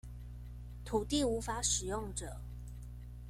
[0.83, 2.35] 土地無法使用者